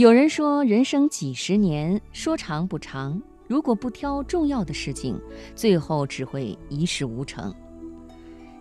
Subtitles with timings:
[0.00, 3.20] 有人说，人生几十年，说长不长。
[3.48, 5.20] 如果不挑重要的事情，
[5.56, 7.52] 最后只会一事无成。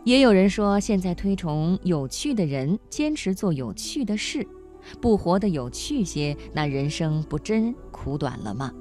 [0.04, 4.48] 也有人说，现在推崇有趣的人，坚持做有趣的事，
[5.00, 8.74] 不活得有趣些，那人生不真苦短了吗？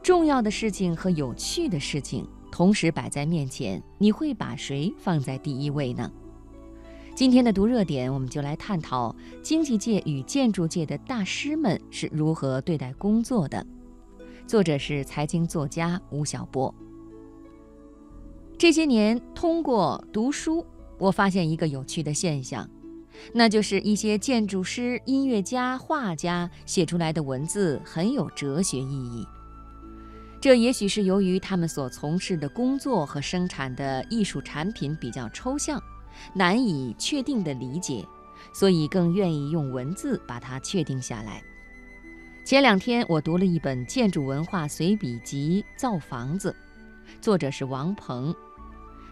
[0.00, 6.08] 重要的事情和有趣的事情同时摆在面前，你会把谁放在第一位呢？
[7.18, 9.12] 今天的读热点，我们就来探讨
[9.42, 13.66] 经济界与建筑界的大师们是如何对待工作的。
[14.46, 16.72] 作者是财经作家吴晓波。
[18.56, 20.64] 这些年，通过读书，
[20.96, 22.70] 我发现一个有趣的现象，
[23.32, 29.26] 那就是一些建筑师、音乐家、画家写出来的文字很有哲学意义。
[30.40, 35.82] 这也许是由于他们所从事的工作和生产的艺术产品比较抽象。
[36.32, 38.06] 难以确定的理解，
[38.52, 41.42] 所以更愿意用文字把它确定下来。
[42.44, 46.50] 前两天我读了一本建筑文化随笔集《造房子》，
[47.20, 48.34] 作者是王鹏，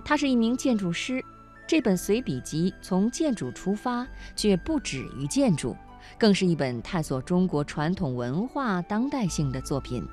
[0.05, 1.23] 他是一名建筑师。
[1.67, 5.77] 这本随笔集从建筑出发，却不止于建筑，
[6.17, 10.07] 更是一本探索中国传统文化当代性的作品。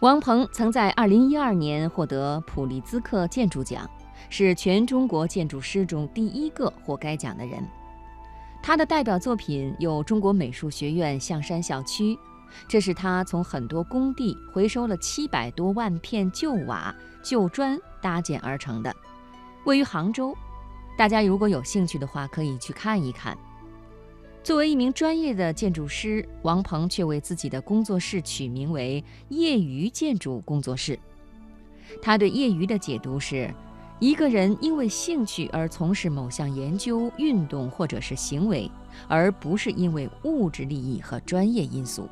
[0.00, 3.88] 王鹏曾在2012年获得普利兹克建筑奖。
[4.30, 7.62] 是全中国建筑师中第一个获该奖的人。
[8.62, 12.16] 他的代表作品有中国美术学院象山校区，
[12.68, 18.94] 这是他从很多工地回收了七百多万片旧瓦、旧砖搭建而成的，
[19.64, 20.32] 位于杭州。
[20.96, 23.36] 大家如果有兴趣的话，可以去看一看。
[24.44, 30.96] 作为一名专业的建筑师，王鹏却为自己的工作室取名为“业余建筑工作室”。
[32.00, 33.52] 他对业余的解读是。
[34.02, 38.68] 一个人因为兴趣而从事某项研究、运动或者是行为，
[39.06, 42.08] 而不是因为物质利益和专业因素。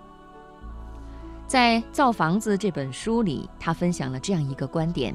[1.48, 5.12] 在《造房子》这本书里，他分享了这样一个观点：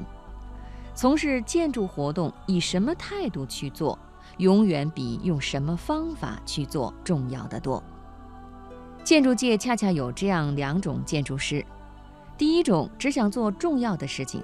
[0.94, 3.98] 从事建筑活动，以什么态度去做，
[4.40, 7.82] 永远比用什么方法去做重要的多。
[9.02, 11.66] 建筑界恰恰有这样两种建筑师：
[12.38, 14.42] 第一种只想做重要的事情；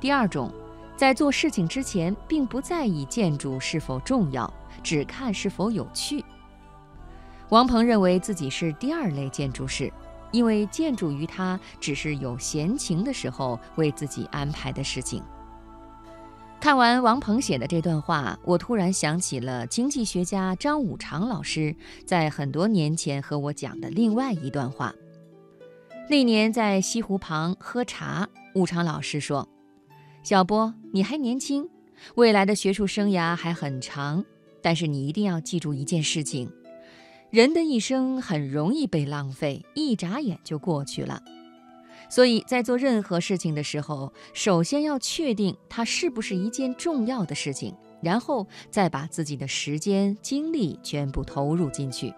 [0.00, 0.52] 第二种。
[0.98, 6.24] 在做事情之前，并不在意建筑是否重要，只看是否有趣。
[7.50, 9.92] 王鹏认为自己是第二类建筑师，
[10.32, 15.22] 因为建筑于他只是有闲情的时候为自己安排的事情。
[16.60, 24.92] 看完王鹏写的这段话，我突然想起了经济学家张五常老师在很多年前和我讲的另外一段话。
[26.10, 29.48] 那年在西湖旁喝茶，五常老师说。
[30.28, 31.70] 小波，你还年轻，
[32.16, 34.22] 未来的学术生涯还很长，
[34.60, 36.52] 但是你一定要记住一件事情：
[37.30, 41.22] 人的一生很容易被浪费，一眨眼就过去了。
[42.10, 52.12] 所以在做任何事情的时候，首先要确定它是不是一件重要的事情，然后再把自己的时间精力全部投入进去。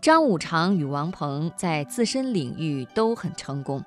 [0.00, 3.84] 张五常与王鹏在自身领域都很成功。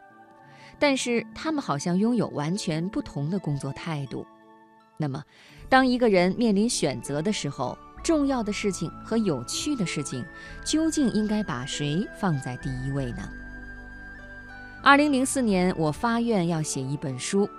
[0.80, 4.26] 但是他们好像拥有完全不同的工作态度。
[4.98, 5.24] 那么，
[5.70, 10.26] 当一个人面临选择的时候，重要的事情和有趣的事情，
[10.64, 13.30] 究竟应该把谁放在第一位呢？
[14.84, 17.50] 二零零四年，我发愿要写一本书，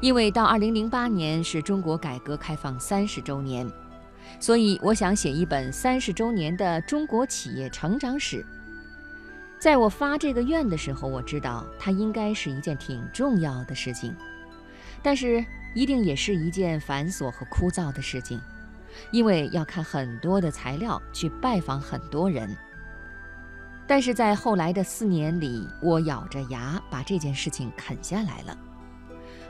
[0.00, 3.68] 因为到二零零八年是中国改革开放三十周年，
[4.40, 8.46] 所以我想写一本三十周年的中国企业成长史。
[9.62, 14.12] 在我发这个愿的时候，我知道它应该是一件挺重要的事情，
[15.00, 18.40] 但是一定也是一件繁琐和枯燥的事情，
[19.12, 22.52] 因为要看很多的材料，去拜访很多人。
[23.86, 28.58] 但是在后来的四年里，我咬着牙把这件事情啃下来了。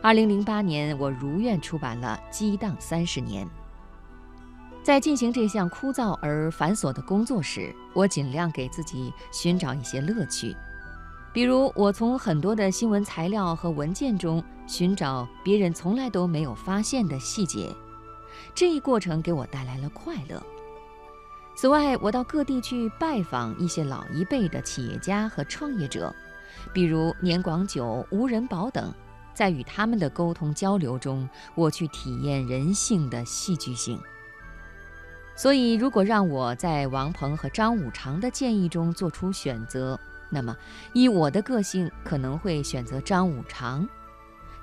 [0.02, 3.46] 二零零八年，我如愿出版了《激荡三十年》。
[4.82, 10.56] 在进行这项枯燥而繁琐的工作时，我尽量给自己寻找一些乐趣，
[11.32, 17.72] 比如我从很多的新闻材料和文件中寻找别人从来都没有发现的细节，
[18.56, 20.42] 这一过程给我带来了快乐。
[21.54, 26.12] 此外，我到各地去拜访一些老一辈的企业家和创业者，
[26.72, 28.92] 比如年广久、吴仁宝等，
[29.32, 33.96] 在与他们的沟通交流中，我去体验人性的戏剧性。
[35.34, 39.98] 所以，如果让我在王鹏和张五常的建议中做出选择，
[40.30, 40.56] 那么
[40.92, 43.88] 以我的个性，可能会选择张五常，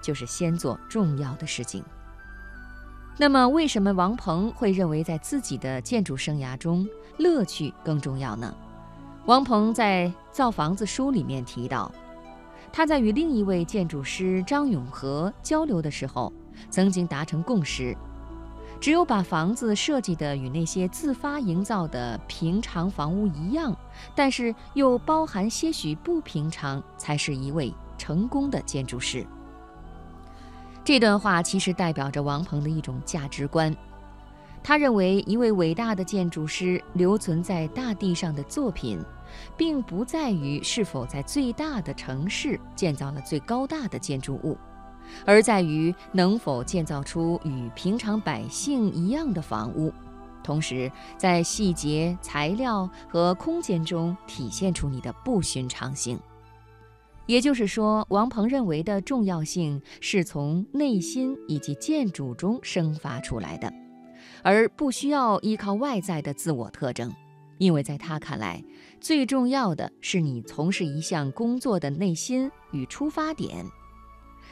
[0.01, 1.83] 就是先做重要的事情。
[3.17, 6.87] 那么，为什么王鹏会认为在自己的建筑生涯中
[7.17, 8.55] 乐趣更重要呢？
[9.25, 11.91] 王鹏在《造房子》书里面提到，
[12.71, 16.31] 他在与另一位建筑师张永和交流的时候，
[16.69, 17.95] 曾经达成共识：
[18.79, 23.75] 只有把房子设计的与那些自发营造的平常房屋一样，
[24.15, 29.25] 但是又包含些许不平常，才是一位成功的建筑师。
[30.83, 33.75] 这段话其实代表着王鹏的一种价值观。
[34.63, 38.99] 他认为，一位伟大的建筑师留存在大地上的作品。
[39.55, 44.57] 并不在于是否在最大的城市建造了最高大的建筑物，
[45.25, 49.93] 而在于能否建造出与平常百姓一样的房屋，
[50.43, 56.19] 同时在细节、材料和空间中体现出你的不寻常性。
[57.25, 63.71] 也就是说，王鹏认为的重要性是从内心以及建筑中生发出来的，
[64.41, 67.13] 而不需要依靠外在的自我特征。
[67.59, 68.63] 因为在他看来，
[69.01, 73.63] 最重要的是你从事一项工作的内心与出发点。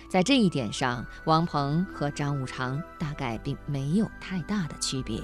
[0.10, 5.22] 在这一点上，王鹏和张五常大概并没有太大的区别。